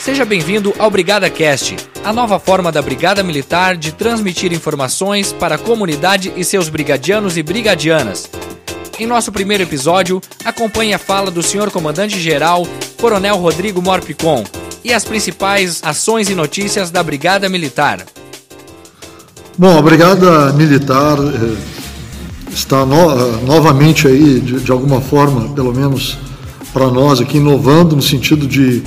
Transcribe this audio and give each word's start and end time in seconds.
Seja 0.00 0.24
bem-vindo 0.24 0.72
ao 0.78 0.90
Brigada 0.90 1.28
Cast, 1.28 1.76
a 2.04 2.12
nova 2.12 2.38
forma 2.38 2.70
da 2.70 2.80
Brigada 2.80 3.22
Militar 3.22 3.76
de 3.76 3.92
transmitir 3.92 4.52
informações 4.52 5.32
para 5.32 5.56
a 5.56 5.58
comunidade 5.58 6.32
e 6.36 6.44
seus 6.44 6.68
brigadianos 6.68 7.36
e 7.36 7.42
brigadianas. 7.42 8.30
Em 8.98 9.06
nosso 9.06 9.32
primeiro 9.32 9.64
episódio, 9.64 10.20
acompanhe 10.44 10.94
a 10.94 10.98
fala 10.98 11.30
do 11.30 11.42
senhor 11.42 11.70
comandante-geral, 11.70 12.66
Coronel 13.00 13.36
Rodrigo 13.36 13.82
Morpicon, 13.82 14.44
e 14.84 14.92
as 14.92 15.04
principais 15.04 15.82
ações 15.82 16.30
e 16.30 16.34
notícias 16.34 16.90
da 16.90 17.02
Brigada 17.02 17.48
Militar. 17.48 18.06
Bom, 19.58 19.76
a 19.76 19.82
Brigada 19.82 20.52
Militar 20.52 21.18
eh, 21.18 21.56
está 22.52 22.86
no, 22.86 23.10
eh, 23.10 23.40
novamente 23.44 24.06
aí, 24.06 24.38
de, 24.38 24.60
de 24.60 24.70
alguma 24.70 25.00
forma, 25.00 25.52
pelo 25.54 25.74
menos 25.74 26.16
para 26.72 26.90
nós 26.90 27.20
aqui, 27.20 27.38
inovando 27.38 27.96
no 27.96 28.02
sentido 28.02 28.46
de 28.46 28.82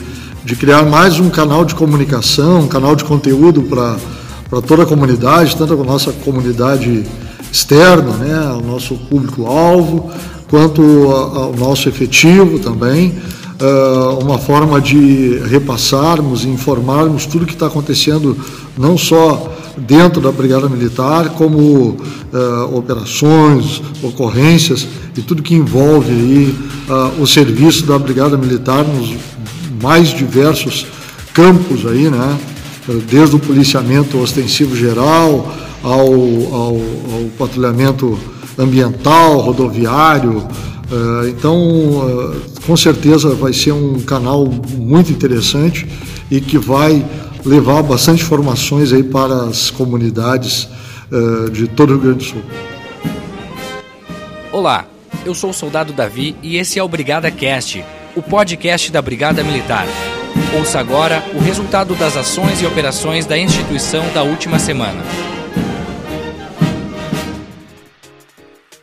de 0.50 0.56
criar 0.56 0.84
mais 0.84 1.20
um 1.20 1.30
canal 1.30 1.64
de 1.64 1.76
comunicação, 1.76 2.62
um 2.62 2.68
canal 2.68 2.96
de 2.96 3.04
conteúdo 3.04 3.62
para 3.62 4.62
toda 4.66 4.82
a 4.82 4.86
comunidade, 4.86 5.56
tanto 5.56 5.80
a 5.80 5.84
nossa 5.84 6.12
comunidade 6.12 7.06
externa, 7.52 8.14
né, 8.14 8.58
o 8.60 8.66
nosso 8.66 8.96
público-alvo, 8.96 10.10
quanto 10.50 10.82
ao 10.82 11.54
nosso 11.54 11.88
efetivo 11.88 12.58
também, 12.58 13.14
uh, 13.62 14.18
uma 14.24 14.40
forma 14.40 14.82
de 14.82 15.38
repassarmos 15.48 16.44
e 16.44 16.48
informarmos 16.48 17.28
tudo 17.28 17.46
que 17.46 17.54
está 17.54 17.68
acontecendo, 17.68 18.36
não 18.76 18.98
só 18.98 19.56
dentro 19.78 20.20
da 20.20 20.32
Brigada 20.32 20.68
Militar, 20.68 21.30
como 21.30 21.96
uh, 22.34 22.76
operações, 22.76 23.84
ocorrências 24.02 24.88
e 25.16 25.22
tudo 25.22 25.44
que 25.44 25.54
envolve 25.54 26.10
aí, 26.10 26.56
uh, 26.90 27.22
o 27.22 27.28
serviço 27.28 27.86
da 27.86 28.00
Brigada 28.00 28.36
Militar 28.36 28.84
nos 28.84 29.14
mais 29.82 30.10
diversos 30.10 30.86
campos 31.34 31.86
aí, 31.86 32.10
né? 32.10 32.38
Desde 33.10 33.36
o 33.36 33.40
policiamento 33.40 34.18
ostensivo 34.18 34.76
geral 34.76 35.54
ao, 35.84 36.14
ao, 36.54 36.76
ao 36.76 37.30
patrulhamento 37.38 38.20
ambiental, 38.58 39.40
rodoviário. 39.40 40.48
Eh, 40.92 41.30
então, 41.30 41.56
eh, 41.56 42.62
com 42.66 42.76
certeza 42.76 43.34
vai 43.36 43.54
ser 43.54 43.72
um 43.72 44.00
canal 44.02 44.46
muito 44.46 45.12
interessante 45.12 45.88
e 46.30 46.42
que 46.42 46.58
vai 46.58 47.06
levar 47.46 47.82
bastante 47.84 48.24
informações 48.24 48.92
aí 48.92 49.04
para 49.04 49.46
as 49.46 49.72
comunidades 49.72 50.68
eh, 51.12 51.50
de 51.52 51.68
todo 51.68 51.92
o 51.92 51.94
Rio 51.94 52.02
Grande 52.02 52.18
do 52.18 52.24
Sul. 52.24 52.44
Olá, 54.52 54.86
eu 55.26 55.36
sou 55.36 55.52
o 55.52 55.54
Soldado 55.54 55.94
Davi 55.94 56.36
e 56.42 56.58
esse 56.58 56.80
é 56.80 56.84
o 56.84 56.88
Brigada 56.88 57.30
Cast 57.30 57.84
o 58.20 58.22
podcast 58.22 58.92
da 58.92 59.02
Brigada 59.02 59.42
Militar. 59.46 59.88
Ouça 60.58 60.78
agora 60.78 61.24
o 61.34 61.40
resultado 61.40 61.96
das 61.96 62.18
ações 62.18 62.62
e 62.62 62.66
operações 62.66 63.26
da 63.26 63.38
instituição 63.38 64.06
da 64.14 64.24
última 64.24 64.60
semana. 64.60 65.02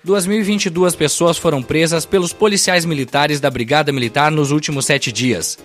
2.022 0.07 0.97
pessoas 0.97 1.37
foram 1.37 1.63
presas 1.63 2.07
pelos 2.07 2.33
policiais 2.33 2.87
militares 2.87 3.39
da 3.39 3.51
Brigada 3.51 3.93
Militar 3.93 4.31
nos 4.31 4.51
últimos 4.51 4.87
sete 4.87 5.13
dias. 5.13 5.59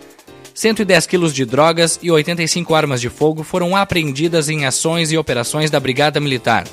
110 0.54 1.08
quilos 1.08 1.34
de 1.34 1.46
drogas 1.46 1.98
e 2.04 2.12
85 2.12 2.76
armas 2.76 3.00
de 3.00 3.08
fogo 3.08 3.42
foram 3.42 3.74
apreendidas 3.74 4.50
em 4.50 4.66
ações 4.66 5.14
e 5.14 5.18
operações 5.18 5.72
da 5.72 5.80
Brigada 5.80 6.20
Militar 6.20 6.66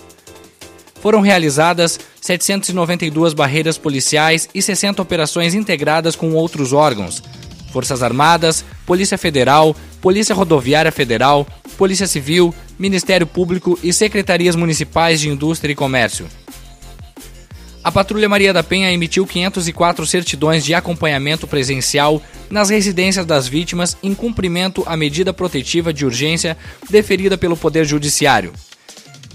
foram 1.09 1.23
realizadas 1.23 1.99
792 2.21 3.33
barreiras 3.33 3.79
policiais 3.79 4.47
e 4.55 4.61
60 4.61 5.01
operações 5.01 5.55
integradas 5.55 6.15
com 6.15 6.35
outros 6.35 6.75
órgãos, 6.75 7.23
Forças 7.73 8.03
Armadas, 8.03 8.63
Polícia 8.85 9.17
Federal, 9.17 9.75
Polícia 10.03 10.35
Rodoviária 10.35 10.93
Federal, 10.93 11.47
Polícia 11.79 12.07
Civil, 12.07 12.55
Ministério 12.79 13.27
Público 13.27 13.79
e 13.83 13.91
Secretarias 13.91 14.55
Municipais 14.55 15.19
de 15.19 15.31
Indústria 15.31 15.73
e 15.73 15.75
Comércio. 15.75 16.27
A 17.83 17.91
Patrulha 17.91 18.29
Maria 18.29 18.53
da 18.53 18.63
Penha 18.63 18.93
emitiu 18.93 19.27
504 19.27 20.07
certidões 20.07 20.63
de 20.63 20.75
acompanhamento 20.75 21.47
presencial 21.47 22.21
nas 22.51 22.69
residências 22.69 23.25
das 23.25 23.49
vítimas 23.49 23.97
em 24.03 24.15
cumprimento 24.15 24.83
à 24.85 24.95
medida 24.95 25.33
protetiva 25.33 25.91
de 25.91 26.05
urgência 26.05 26.55
deferida 26.91 27.39
pelo 27.39 27.57
Poder 27.57 27.87
Judiciário. 27.87 28.53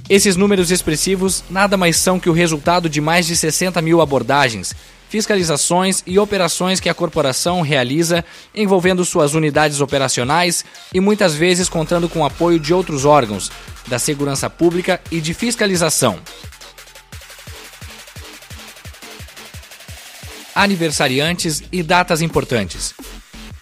Esses 0.09 0.36
números 0.36 0.69
expressivos 0.69 1.44
nada 1.50 1.78
mais 1.78 1.96
são 1.96 2.19
que 2.19 2.30
o 2.30 2.34
resultado 2.34 2.90
de 2.90 3.00
mais 3.00 3.25
de 3.25 3.36
60 3.36 3.81
mil 3.81 4.02
abordagens, 4.02 4.75
fiscalizações 5.09 6.03
e 6.06 6.19
operações 6.19 6.80
que 6.80 6.90
a 6.90 6.94
corporação 6.94 7.62
realiza 7.62 8.25
envolvendo 8.53 9.06
suas 9.06 9.34
unidades 9.34 9.80
operacionais 9.80 10.66
e 10.94 11.00
muitas 11.00 11.36
vezes 11.36 11.69
contando 11.69 12.09
com 12.09 12.19
o 12.19 12.25
apoio 12.25 12.59
de 12.59 12.74
outros 12.74 13.06
órgãos, 13.06 13.50
da 13.88 13.97
segurança 13.97 14.50
pública 14.50 15.00
e 15.09 15.22
de 15.22 15.34
fiscalização. 15.34 16.20
Aniversariantes 20.53 21.64
e 21.72 21.81
datas 21.81 22.22
importantes. 22.22 22.94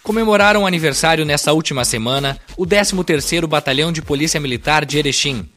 Comemoraram 0.03 0.65
aniversário 0.65 1.23
nesta 1.23 1.53
última 1.53 1.85
semana 1.85 2.37
o 2.57 2.65
13º 2.65 3.45
Batalhão 3.45 3.91
de 3.91 4.01
Polícia 4.01 4.39
Militar 4.39 4.83
de 4.83 4.97
Erechim, 4.97 5.47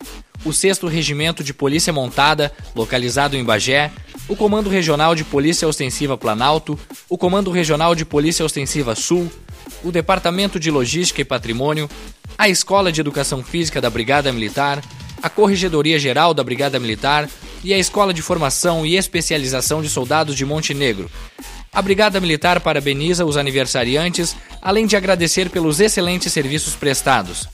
o 0.45 0.53
6 0.53 0.81
Regimento 0.83 1.43
de 1.43 1.55
Polícia 1.55 1.93
Montada, 1.93 2.53
localizado 2.75 3.37
em 3.37 3.45
Bagé, 3.45 3.91
o 4.29 4.37
Comando 4.37 4.69
Regional 4.69 5.15
de 5.15 5.25
Polícia 5.25 5.67
Ostensiva 5.67 6.17
Planalto, 6.17 6.79
o 7.09 7.17
Comando 7.17 7.51
Regional 7.51 7.95
de 7.95 8.05
Polícia 8.05 8.45
Ostensiva 8.45 8.95
Sul, 8.95 9.31
o 9.83 9.91
Departamento 9.91 10.61
de 10.61 10.71
Logística 10.71 11.21
e 11.21 11.25
Patrimônio, 11.25 11.89
a 12.37 12.49
Escola 12.49 12.91
de 12.91 13.01
Educação 13.01 13.43
Física 13.43 13.81
da 13.81 13.91
Brigada 13.91 14.33
Militar, 14.33 14.83
a 15.23 15.31
Corregedoria 15.31 15.99
Geral 15.99 16.35
da 16.35 16.45
Brigada 16.45 16.79
Militar. 16.79 17.29
E 17.65 17.73
a 17.73 17.79
Escola 17.79 18.13
de 18.13 18.21
Formação 18.21 18.85
e 18.85 18.95
Especialização 18.95 19.81
de 19.81 19.89
Soldados 19.89 20.37
de 20.37 20.45
Montenegro. 20.45 21.11
A 21.73 21.81
Brigada 21.81 22.21
Militar 22.21 22.61
parabeniza 22.61 23.25
os 23.25 23.39
aniversariantes, 23.39 24.37
além 24.61 24.87
de 24.87 24.97
agradecer 24.97 25.49
pelos 25.49 25.81
excelentes 25.81 26.31
serviços 26.31 26.75
prestados. 26.75 27.49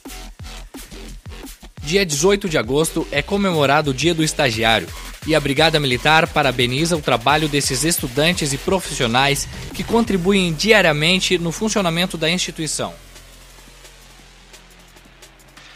Dia 1.91 2.07
18 2.07 2.49
de 2.49 2.57
agosto 2.57 3.05
é 3.11 3.21
comemorado 3.21 3.91
o 3.91 3.95
Dia 3.95 4.15
do 4.15 4.23
Estagiário 4.23 4.87
e 5.27 5.35
a 5.35 5.41
Brigada 5.41 5.81
Militar 5.81 6.29
parabeniza 6.29 6.97
o 6.97 7.03
trabalho 7.03 7.49
desses 7.49 7.83
estudantes 7.83 8.53
e 8.53 8.59
profissionais 8.59 9.49
que 9.75 9.83
contribuem 9.83 10.53
diariamente 10.53 11.37
no 11.37 11.51
funcionamento 11.51 12.17
da 12.17 12.31
instituição. 12.31 12.95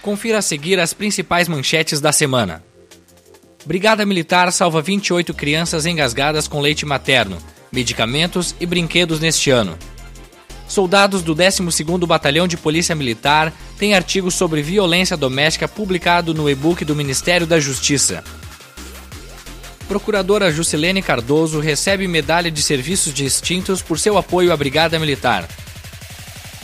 Confira 0.02 0.38
a 0.38 0.42
seguir 0.42 0.78
as 0.78 0.94
principais 0.94 1.48
manchetes 1.48 2.00
da 2.00 2.12
semana. 2.12 2.62
Brigada 3.66 4.06
Militar 4.06 4.52
salva 4.52 4.80
28 4.80 5.34
crianças 5.34 5.84
engasgadas 5.84 6.46
com 6.46 6.60
leite 6.60 6.86
materno, 6.86 7.38
medicamentos 7.72 8.54
e 8.60 8.66
brinquedos 8.66 9.18
neste 9.18 9.50
ano. 9.50 9.76
Soldados 10.68 11.22
do 11.22 11.34
12º 11.34 12.06
Batalhão 12.06 12.46
de 12.46 12.56
Polícia 12.56 12.94
Militar 12.94 13.52
têm 13.78 13.94
artigos 13.94 14.34
sobre 14.34 14.62
violência 14.62 15.16
doméstica 15.16 15.68
publicado 15.68 16.32
no 16.32 16.48
e-book 16.48 16.84
do 16.84 16.94
Ministério 16.94 17.46
da 17.46 17.58
Justiça. 17.60 18.22
Procuradora 19.88 20.50
Juscelene 20.50 21.02
Cardoso 21.02 21.60
recebe 21.60 22.08
medalha 22.08 22.50
de 22.50 22.62
serviços 22.62 23.12
distintos 23.12 23.82
por 23.82 23.98
seu 23.98 24.16
apoio 24.16 24.52
à 24.52 24.56
Brigada 24.56 24.98
Militar. 24.98 25.46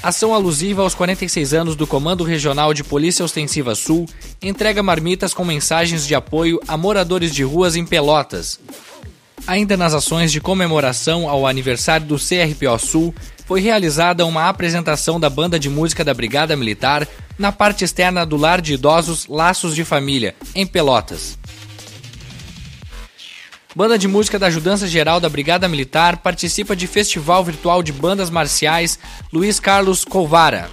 Ação 0.03 0.33
alusiva 0.33 0.81
aos 0.81 0.95
46 0.95 1.53
anos 1.53 1.77
do 1.77 1.87
Comando 1.87 2.25
Regional 2.25 2.73
de 2.73 2.83
Polícia 2.83 3.23
Ostensiva 3.23 3.75
Sul 3.75 4.09
entrega 4.41 4.83
marmitas 4.83 5.35
com 5.35 5.45
mensagens 5.45 6.07
de 6.07 6.15
apoio 6.15 6.59
a 6.67 6.75
moradores 6.75 7.35
de 7.35 7.43
ruas 7.43 7.77
em 7.77 7.85
Pelotas. 7.85 8.59
Ainda 9.47 9.77
nas 9.77 9.93
ações 9.93 10.33
de 10.33 10.41
comemoração 10.41 11.29
ao 11.29 11.47
aniversário 11.47 12.07
do 12.07 12.17
CRPO 12.17 12.79
Sul, 12.79 13.15
foi 13.51 13.61
realizada 13.61 14.25
uma 14.25 14.49
apresentação 14.49 15.19
da 15.19 15.29
banda 15.29 15.59
de 15.59 15.69
música 15.69 16.05
da 16.05 16.15
Brigada 16.15 16.55
Militar 16.55 17.09
na 17.37 17.51
parte 17.51 17.83
externa 17.83 18.25
do 18.25 18.37
Lar 18.37 18.61
de 18.61 18.75
Idosos 18.75 19.27
Laços 19.27 19.75
de 19.75 19.85
Família, 19.85 20.37
em 20.55 20.65
Pelotas. 20.65 21.37
Banda 23.75 23.99
de 23.99 24.07
música 24.07 24.39
da 24.39 24.47
Ajudança 24.47 24.87
Geral 24.87 25.19
da 25.19 25.29
Brigada 25.29 25.67
Militar 25.67 26.19
participa 26.19 26.77
de 26.77 26.87
Festival 26.87 27.43
Virtual 27.43 27.83
de 27.83 27.93
Bandas 27.93 28.31
Marciais 28.31 29.01
Luiz 29.33 29.59
Carlos 29.59 30.05
Colvara. 30.05 30.71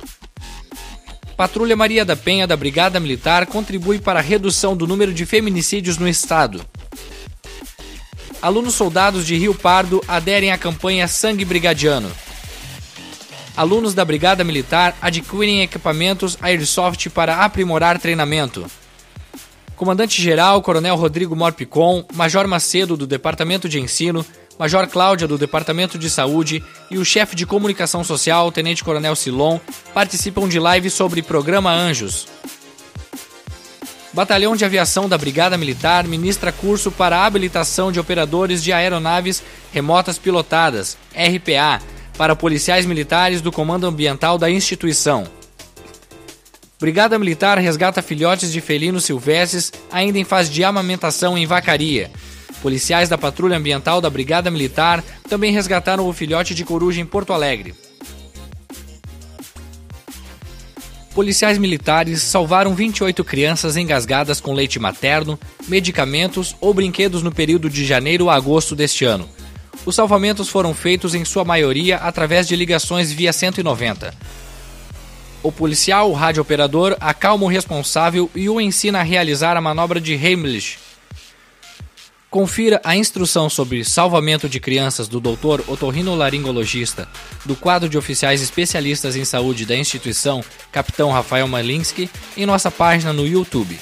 Patrulha 1.35 1.75
Maria 1.75 2.05
da 2.05 2.15
Penha 2.15 2.45
da 2.45 2.55
Brigada 2.55 2.99
Militar 2.99 3.47
contribui 3.47 3.97
para 3.97 4.19
a 4.19 4.21
redução 4.21 4.77
do 4.77 4.85
número 4.85 5.15
de 5.15 5.25
feminicídios 5.25 5.97
no 5.97 6.07
estado. 6.07 6.63
Alunos 8.39 8.75
soldados 8.75 9.25
de 9.25 9.35
Rio 9.35 9.55
Pardo 9.55 9.99
aderem 10.07 10.51
à 10.51 10.59
campanha 10.59 11.07
Sangue 11.07 11.43
Brigadiano 11.43 12.26
alunos 13.57 13.95
da 13.95 14.05
Brigada 14.05 14.43
Militar 14.43 14.95
adquirem 15.01 15.63
equipamentos 15.63 16.37
Airsoft 16.39 17.09
para 17.09 17.43
aprimorar 17.43 17.99
treinamento. 17.99 18.65
Comandante-Geral 19.75 20.61
Coronel 20.61 20.95
Rodrigo 20.95 21.35
Morpicon, 21.35 22.05
Major 22.13 22.47
Macedo 22.47 22.95
do 22.95 23.07
Departamento 23.07 23.67
de 23.67 23.79
Ensino, 23.79 24.23
Major 24.57 24.87
Cláudia, 24.87 25.27
do 25.27 25.37
Departamento 25.37 25.99
de 25.99 26.09
Saúde, 26.09 26.63
e 26.89 26.97
o 26.97 27.05
chefe 27.05 27.35
de 27.35 27.45
comunicação 27.45 28.03
social, 28.03 28.51
Tenente 28.51 28.83
Coronel 28.83 29.15
Silon, 29.15 29.59
participam 29.93 30.47
de 30.47 30.59
live 30.59 30.89
sobre 30.89 31.21
Programa 31.21 31.71
Anjos. 31.71 32.27
Batalhão 34.13 34.55
de 34.55 34.65
Aviação 34.65 35.07
da 35.07 35.15
Brigada 35.15 35.59
Militar 35.59 36.07
ministra 36.07 36.51
curso 36.51 36.91
para 36.91 37.23
habilitação 37.23 37.91
de 37.91 37.99
operadores 37.99 38.63
de 38.63 38.73
aeronaves 38.73 39.43
remotas 39.71 40.17
pilotadas, 40.17 40.97
RPA, 41.13 41.79
para 42.17 42.35
policiais 42.35 42.85
militares 42.85 43.41
do 43.41 43.51
Comando 43.51 43.85
Ambiental 43.85 44.37
da 44.37 44.49
instituição. 44.49 45.25
Brigada 46.79 47.17
Militar 47.17 47.57
resgata 47.57 48.01
filhotes 48.01 48.51
de 48.51 48.61
felinos 48.61 49.05
silvestres 49.05 49.71
ainda 49.91 50.19
em 50.19 50.23
fase 50.23 50.51
de 50.51 50.63
amamentação 50.63 51.37
em 51.37 51.45
vacaria. 51.45 52.11
Policiais 52.61 53.07
da 53.07 53.17
Patrulha 53.17 53.57
Ambiental 53.57 54.01
da 54.01 54.09
Brigada 54.09 54.51
Militar 54.51 55.03
também 55.29 55.51
resgataram 55.51 56.07
o 56.07 56.13
filhote 56.13 56.53
de 56.53 56.65
coruja 56.65 56.99
em 56.99 57.05
Porto 57.05 57.33
Alegre. 57.33 57.73
Policiais 61.13 61.57
militares 61.57 62.21
salvaram 62.21 62.75
28 62.75 63.23
crianças 63.23 63.75
engasgadas 63.75 64.39
com 64.39 64.53
leite 64.53 64.77
materno, 64.77 65.39
medicamentos 65.67 66.55
ou 66.61 66.75
brinquedos 66.75 67.23
no 67.23 67.31
período 67.31 67.71
de 67.71 67.83
janeiro 67.83 68.29
a 68.29 68.35
agosto 68.35 68.75
deste 68.75 69.03
ano. 69.03 69.27
Os 69.85 69.95
salvamentos 69.95 70.49
foram 70.49 70.73
feitos 70.73 71.15
em 71.15 71.23
sua 71.23 71.45
maioria 71.45 71.97
através 71.97 72.47
de 72.47 72.55
ligações 72.55 73.11
via 73.11 73.31
190. 73.31 74.13
O 75.41 75.51
policial, 75.51 76.09
o 76.09 76.13
radiooperador, 76.13 76.97
acalma 76.99 77.45
o 77.45 77.49
responsável 77.49 78.29
e 78.35 78.49
o 78.49 78.59
ensina 78.59 78.99
a 78.99 79.03
realizar 79.03 79.55
a 79.55 79.61
manobra 79.61 80.01
de 80.01 80.13
Heimlich, 80.13 80.77
Confira 82.29 82.81
a 82.83 82.93
instrução 82.95 83.49
sobre 83.49 83.85
salvamento 83.85 84.49
de 84.49 84.59
crianças 84.59 85.07
do 85.07 85.21
Dr. 85.21 85.61
otorrinolaringologista 85.65 87.07
do 87.45 87.55
quadro 87.55 87.87
de 87.87 87.97
oficiais 87.97 88.41
especialistas 88.41 89.15
em 89.15 89.23
saúde 89.23 89.65
da 89.65 89.77
instituição, 89.77 90.43
Capitão 90.69 91.09
Rafael 91.09 91.47
Malinsky, 91.47 92.09
em 92.35 92.45
nossa 92.45 92.69
página 92.69 93.13
no 93.13 93.25
YouTube. 93.25 93.79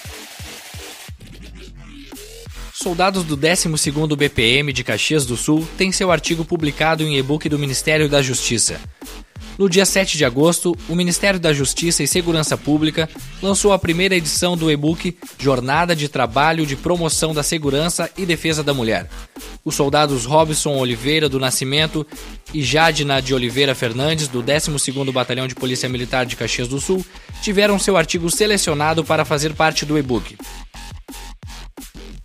Soldados 2.86 3.24
do 3.24 3.36
12º 3.36 4.16
BPM 4.16 4.72
de 4.72 4.84
Caxias 4.84 5.26
do 5.26 5.36
Sul 5.36 5.68
têm 5.76 5.92
seu 5.92 6.12
artigo 6.12 6.46
publicado 6.46 7.02
em 7.02 7.18
e-book 7.18 7.50
do 7.50 7.58
Ministério 7.58 8.08
da 8.08 8.22
Justiça. 8.22 8.80
No 9.58 9.68
dia 9.68 9.88
7 9.88 10.16
de 10.16 10.24
agosto, 10.24 10.78
o 10.88 10.94
Ministério 10.94 11.40
da 11.40 11.52
Justiça 11.52 12.04
e 12.04 12.08
Segurança 12.08 12.56
Pública 12.56 13.10
lançou 13.42 13.74
a 13.74 13.80
primeira 13.80 14.16
edição 14.16 14.56
do 14.56 14.70
e-book 14.70 15.18
Jornada 15.40 15.96
de 15.96 16.08
Trabalho 16.08 16.64
de 16.64 16.76
Promoção 16.76 17.34
da 17.34 17.42
Segurança 17.42 18.08
e 18.16 18.24
Defesa 18.24 18.62
da 18.62 18.72
Mulher. 18.72 19.10
Os 19.64 19.74
soldados 19.74 20.26
Robson 20.26 20.78
Oliveira 20.78 21.28
do 21.28 21.40
Nascimento 21.40 22.06
e 22.54 22.62
Jadina 22.62 23.20
de 23.20 23.34
Oliveira 23.34 23.74
Fernandes, 23.74 24.28
do 24.28 24.44
12º 24.44 25.12
Batalhão 25.12 25.48
de 25.48 25.56
Polícia 25.56 25.90
Militar 25.90 26.24
de 26.28 26.36
Caxias 26.36 26.68
do 26.68 26.80
Sul, 26.80 27.04
tiveram 27.42 27.80
seu 27.80 27.98
artigo 27.98 28.30
selecionado 28.30 29.04
para 29.04 29.26
fazer 29.26 29.56
parte 29.56 29.88
do 29.88 29.98
e-book. 29.98 30.38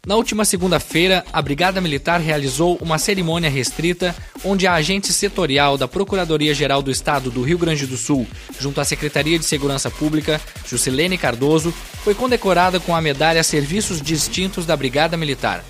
Na 0.06 0.16
última 0.16 0.46
segunda-feira, 0.46 1.22
a 1.30 1.42
Brigada 1.42 1.78
Militar 1.78 2.20
realizou 2.20 2.78
uma 2.80 2.96
cerimônia 2.96 3.50
restrita 3.50 4.16
onde 4.42 4.66
a 4.66 4.72
agente 4.72 5.12
setorial 5.12 5.76
da 5.76 5.86
Procuradoria-Geral 5.86 6.80
do 6.80 6.90
Estado 6.90 7.30
do 7.30 7.42
Rio 7.42 7.58
Grande 7.58 7.86
do 7.86 7.98
Sul, 7.98 8.26
junto 8.58 8.80
à 8.80 8.84
Secretaria 8.84 9.38
de 9.38 9.44
Segurança 9.44 9.90
Pública, 9.90 10.40
Juscelene 10.66 11.18
Cardoso, 11.18 11.74
foi 12.02 12.14
condecorada 12.14 12.80
com 12.80 12.96
a 12.96 13.00
medalha 13.02 13.42
Serviços 13.42 14.00
Distintos 14.00 14.64
da 14.64 14.74
Brigada 14.74 15.18
Militar. 15.18 15.62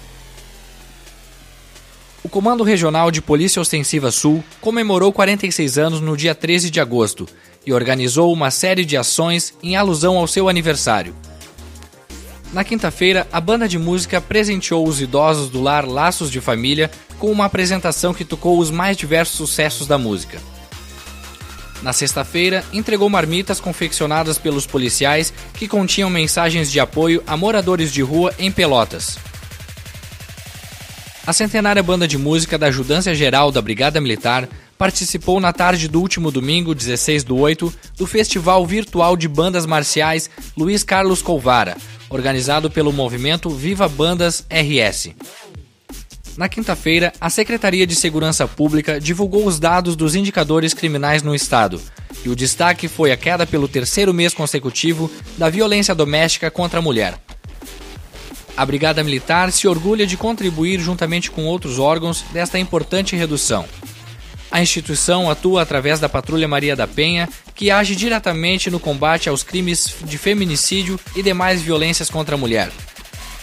O 2.23 2.29
Comando 2.29 2.63
Regional 2.63 3.11
de 3.11 3.21
Polícia 3.21 3.61
Ostensiva 3.61 4.13
Sul 4.13 4.45
comemorou 4.61 5.13
46 5.13 5.77
anos 5.77 6.01
no 6.01 6.17
dia 6.17 6.37
13 6.37 6.71
de 6.71 6.81
agosto 6.81 7.27
e 7.67 7.73
organizou 7.73 8.33
uma 8.33 8.53
série 8.53 8.85
de 8.85 8.97
ações 8.97 9.55
em 9.61 9.75
alusão 9.75 10.17
ao 10.17 10.29
seu 10.29 10.49
aniversário. 10.49 11.17
Na 12.53 12.65
quinta-feira, 12.65 13.29
a 13.33 13.41
banda 13.41 13.69
de 13.69 13.79
música 13.79 14.21
presenteou 14.21 14.87
os 14.87 15.01
idosos 15.01 15.51
do 15.51 15.63
lar 15.63 15.87
Laços 15.87 16.31
de 16.31 16.41
Família 16.41 16.91
com 17.17 17.31
uma 17.31 17.45
apresentação 17.45 18.13
que 18.13 18.25
tocou 18.25 18.59
os 18.59 18.73
mais 18.73 18.97
diversos 18.97 19.37
sucessos 19.37 19.87
da 19.87 19.97
música. 19.97 20.41
Na 21.81 21.93
sexta-feira, 21.93 22.65
entregou 22.73 23.09
marmitas 23.09 23.61
confeccionadas 23.61 24.37
pelos 24.37 24.67
policiais 24.67 25.33
que 25.55 25.69
continham 25.69 26.11
mensagens 26.11 26.73
de 26.73 26.81
apoio 26.81 27.23
a 27.25 27.37
moradores 27.37 27.93
de 27.93 28.03
rua 28.03 28.35
em 28.37 28.51
Pelotas. 28.51 29.17
A 31.25 31.33
centenária 31.33 31.83
banda 31.83 32.09
de 32.09 32.19
música 32.19 32.59
da 32.59 32.67
Ajudância 32.67 33.15
Geral 33.15 33.53
da 33.53 33.63
Brigada 33.63 34.01
Militar 34.01 34.49
participou 34.77 35.39
na 35.39 35.53
tarde 35.53 35.87
do 35.87 36.01
último 36.01 36.31
domingo, 36.33 36.75
16 36.75 37.23
do 37.23 37.37
8, 37.37 37.73
do 37.97 38.07
Festival 38.07 38.67
Virtual 38.67 39.17
de 39.17 39.29
Bandas 39.29 39.67
Marciais 39.67 40.29
Luiz 40.57 40.83
Carlos 40.83 41.23
Colvara, 41.23 41.77
organizado 42.11 42.71
pelo 42.71 42.93
movimento 42.93 43.49
Viva 43.49 43.89
Bandas 43.89 44.45
RS. 44.51 45.15
Na 46.37 46.49
quinta-feira, 46.49 47.13
a 47.21 47.31
Secretaria 47.31 47.87
de 47.87 47.95
Segurança 47.95 48.47
Pública 48.47 49.01
divulgou 49.01 49.47
os 49.47 49.59
dados 49.59 49.97
dos 49.97 50.15
indicadores 50.15 50.75
criminais 50.75 51.23
no 51.23 51.35
estado, 51.35 51.81
e 52.25 52.29
o 52.29 52.37
destaque 52.37 52.89
foi 52.89 53.13
a 53.13 53.17
queda 53.17 53.47
pelo 53.47 53.69
terceiro 53.69 54.13
mês 54.13 54.35
consecutivo 54.35 55.11
da 55.39 55.49
violência 55.49 55.95
doméstica 55.95 56.51
contra 56.51 56.79
a 56.79 56.83
mulher. 56.83 57.19
A 58.57 58.67
Brigada 58.67 59.03
Militar 59.03 59.51
se 59.53 59.67
orgulha 59.67 60.07
de 60.07 60.17
contribuir 60.17 60.81
juntamente 60.81 61.31
com 61.31 61.47
outros 61.47 61.79
órgãos 61.79 62.25
desta 62.33 62.59
importante 62.59 63.17
redução. 63.17 63.65
A 64.51 64.61
instituição 64.61 65.31
atua 65.31 65.63
através 65.63 66.01
da 66.01 66.09
Patrulha 66.09 66.49
Maria 66.49 66.75
da 66.75 66.87
Penha, 66.87 67.29
que 67.55 67.71
age 67.71 67.95
diretamente 67.95 68.71
no 68.71 68.81
combate 68.81 69.29
aos 69.29 69.45
crimes 69.45 69.95
de 70.03 70.19
feminicídio 70.19 70.99
e 71.15 71.23
demais 71.23 71.63
violências 71.63 72.11
contra 72.11 72.35
a 72.35 72.39
mulher. 72.39 72.71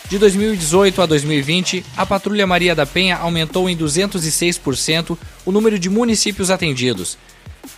De 0.10 0.18
2018 0.18 1.02
a 1.02 1.06
2020, 1.06 1.86
a 1.96 2.06
Patrulha 2.06 2.46
Maria 2.46 2.74
da 2.76 2.86
Penha 2.86 3.18
aumentou 3.18 3.70
em 3.70 3.78
206% 3.78 5.18
o 5.46 5.52
número 5.52 5.80
de 5.80 5.90
municípios 5.90 6.50
atendidos. 6.50 7.18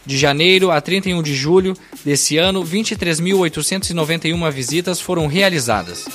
De 0.05 0.17
janeiro 0.17 0.71
a 0.71 0.79
31 0.81 1.21
de 1.21 1.35
julho 1.35 1.75
desse 2.05 2.37
ano, 2.37 2.63
23.891 2.63 4.51
visitas 4.51 5.01
foram 5.01 5.27
realizadas. 5.27 6.07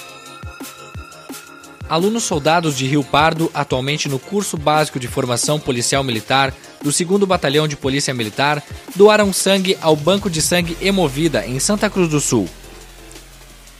Alunos 1.89 2.25
soldados 2.25 2.77
de 2.77 2.87
Rio 2.87 3.05
Pardo, 3.05 3.51
atualmente 3.53 4.09
no 4.09 4.19
curso 4.19 4.57
básico 4.57 4.99
de 4.99 5.07
formação 5.07 5.61
policial 5.61 6.03
militar 6.03 6.55
do 6.85 6.93
2 6.93 7.25
Batalhão 7.27 7.67
de 7.67 7.77
Polícia 7.77 8.13
Militar, 8.13 8.63
doaram 8.95 9.33
sangue 9.33 9.79
ao 9.81 9.97
Banco 9.97 10.29
de 10.29 10.43
Sangue 10.43 10.77
Emovida, 10.83 11.47
em 11.47 11.59
Santa 11.59 11.89
Cruz 11.89 12.11
do 12.11 12.21
Sul. 12.21 12.47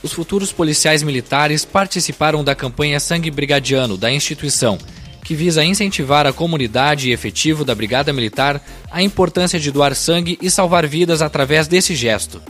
Os 0.01 0.11
futuros 0.11 0.51
policiais 0.51 1.03
militares 1.03 1.63
participaram 1.63 2.43
da 2.43 2.55
campanha 2.55 2.99
Sangue 2.99 3.29
Brigadiano 3.29 3.95
da 3.95 4.11
instituição, 4.11 4.79
que 5.23 5.35
visa 5.35 5.63
incentivar 5.63 6.25
a 6.25 6.33
comunidade 6.33 7.09
e 7.09 7.13
efetivo 7.13 7.63
da 7.63 7.75
Brigada 7.75 8.11
Militar 8.11 8.59
a 8.91 9.03
importância 9.03 9.59
de 9.59 9.71
doar 9.71 9.95
sangue 9.95 10.37
e 10.41 10.49
salvar 10.49 10.87
vidas 10.87 11.21
através 11.21 11.67
desse 11.67 11.95
gesto 11.95 12.41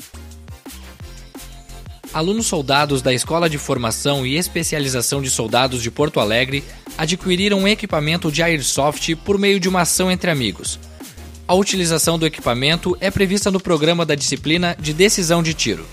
alunos 2.15 2.47
soldados 2.47 3.01
da 3.01 3.13
Escola 3.13 3.49
de 3.49 3.57
Formação 3.57 4.25
e 4.25 4.37
Especialização 4.37 5.21
de 5.21 5.29
Soldados 5.29 5.83
de 5.83 5.91
Porto 5.91 6.21
Alegre 6.21 6.63
adquiriram 6.97 7.59
um 7.59 7.67
equipamento 7.67 8.31
de 8.31 8.41
airsoft 8.41 9.13
por 9.17 9.37
meio 9.37 9.59
de 9.59 9.67
uma 9.67 9.81
ação 9.81 10.09
entre 10.09 10.31
amigos. 10.31 10.79
A 11.45 11.53
utilização 11.53 12.17
do 12.17 12.25
equipamento 12.25 12.95
é 13.01 13.11
prevista 13.11 13.51
no 13.51 13.59
programa 13.59 14.05
da 14.05 14.15
disciplina 14.15 14.77
de 14.79 14.93
decisão 14.93 15.43
de 15.43 15.53
tiro. 15.53 15.85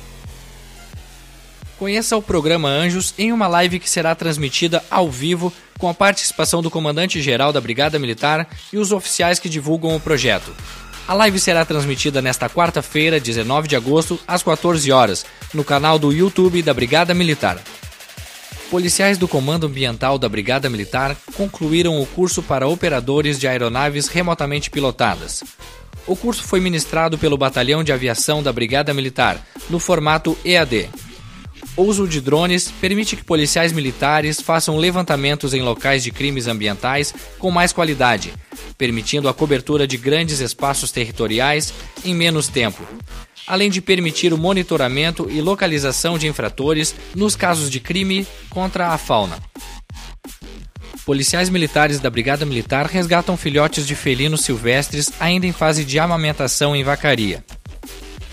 Conheça 1.77 2.17
o 2.17 2.23
programa 2.23 2.69
Anjos 2.69 3.13
em 3.19 3.33
uma 3.33 3.49
live 3.49 3.81
que 3.81 3.91
será 3.91 4.15
transmitida 4.15 4.81
ao 4.89 5.11
vivo 5.11 5.53
com 5.77 5.89
a 5.89 5.95
participação 5.95 6.63
do 6.63 6.71
comandante-geral 6.71 7.53
da 7.53 7.61
Brigada 7.61 7.99
Militar 7.99 8.49
e 8.73 8.79
os 8.79 8.93
oficiais 8.93 9.41
que 9.41 9.49
divulgam 9.49 9.97
o 9.97 10.01
projeto. 10.01 10.55
A 11.07 11.15
live 11.15 11.39
será 11.41 11.65
transmitida 11.65 12.23
nesta 12.23 12.49
quarta-feira, 12.49 13.19
19 13.19 13.67
de 13.67 13.75
agosto, 13.75 14.19
às 14.27 14.43
14 14.43 14.91
horas, 14.93 15.27
no 15.53 15.65
canal 15.65 15.99
do 15.99 16.13
YouTube 16.13 16.63
da 16.63 16.73
Brigada 16.73 17.13
Militar. 17.13 17.59
Policiais 18.71 19.19
do 19.19 19.29
Comando 19.29 19.67
Ambiental 19.67 20.17
da 20.17 20.29
Brigada 20.29 20.71
Militar 20.71 21.17
concluíram 21.35 22.01
o 22.01 22.07
curso 22.07 22.43
para 22.43 22.69
operadores 22.69 23.39
de 23.39 23.47
aeronaves 23.47 24.09
remotamente 24.09 24.71
pilotadas. 24.71 25.43
O 26.07 26.17
curso 26.17 26.45
foi 26.45 26.61
ministrado 26.61 27.19
pelo 27.19 27.37
Batalhão 27.37 27.85
de 27.85 27.93
Aviação 27.93 28.43
da 28.43 28.53
Brigada 28.53 28.95
Militar, 28.95 29.45
no 29.69 29.79
formato 29.79 30.39
EAD. 30.45 30.89
O 31.75 31.85
uso 31.85 32.07
de 32.07 32.21
drones 32.21 32.71
permite 32.81 33.17
que 33.17 33.25
policiais 33.25 33.73
militares 33.73 34.41
façam 34.43 34.77
levantamentos 34.77 35.55
em 35.55 35.63
locais 35.63 36.05
de 36.05 36.11
crimes 36.11 36.47
ambientais 36.47 37.15
com 37.39 37.51
mais 37.51 37.73
qualidade, 37.73 38.35
permitindo 38.77 39.27
a 39.27 39.33
cobertura 39.33 39.87
de 39.87 39.97
grandes 39.97 40.41
espaços 40.41 40.93
territoriais 40.93 41.73
em 42.05 42.15
menos 42.15 42.47
tempo, 42.47 42.83
além 43.47 43.71
de 43.71 43.81
permitir 43.81 44.35
o 44.35 44.39
monitoramento 44.39 45.31
e 45.31 45.41
localização 45.41 46.19
de 46.19 46.27
infratores 46.27 46.95
nos 47.15 47.35
casos 47.35 47.71
de 47.71 47.81
crime 47.81 48.27
contra 48.51 48.89
a 48.89 48.99
fauna. 48.99 49.39
policiais 51.07 51.49
militares 51.49 52.01
da 52.01 52.11
Brigada 52.11 52.45
Militar 52.45 52.87
resgatam 52.87 53.35
filhotes 53.35 53.87
de 53.87 53.95
felinos 53.95 54.43
silvestres 54.45 55.11
ainda 55.19 55.47
em 55.47 55.53
fase 55.53 55.87
de 55.87 55.99
amamentação 55.99 56.77
em 56.77 56.85
vacaria. 56.85 57.43